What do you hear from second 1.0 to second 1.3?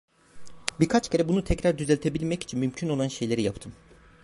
kere